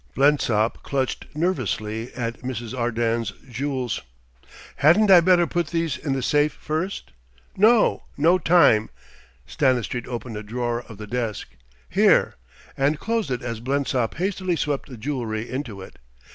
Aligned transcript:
Blensop 0.15 0.81
clutched 0.81 1.27
nervously 1.35 2.11
at 2.15 2.41
Mrs. 2.41 2.75
Arden's 2.75 3.33
jewels. 3.47 4.01
"Hadn't 4.77 5.11
I 5.11 5.19
better 5.21 5.45
put 5.45 5.67
these 5.67 5.95
in 5.95 6.13
the 6.13 6.23
safe 6.23 6.53
first?" 6.53 7.11
"No 7.55 8.05
no 8.17 8.39
time." 8.39 8.89
Stanistreet 9.45 10.07
opened 10.07 10.37
a 10.37 10.41
drawer 10.41 10.81
of 10.89 10.97
the 10.97 11.05
desk 11.05 11.49
"Here!" 11.87 12.33
and 12.75 12.97
closed 12.99 13.29
it 13.29 13.43
as 13.43 13.59
Blensop 13.59 14.15
hastily 14.15 14.55
swept 14.55 14.89
the 14.89 14.97
jewellery 14.97 15.47
into 15.47 15.81
it. 15.83 15.99